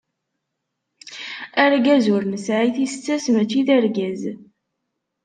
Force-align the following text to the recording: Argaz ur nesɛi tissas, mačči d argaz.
Argaz 1.63 2.05
ur 2.15 2.23
nesɛi 2.25 2.69
tissas, 2.75 3.25
mačči 3.33 3.61
d 3.67 3.67
argaz. 3.77 4.21